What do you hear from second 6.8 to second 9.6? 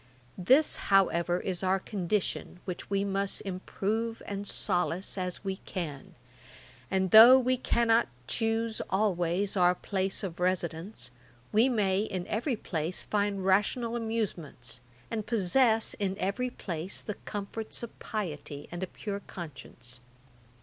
and though we cannot choose always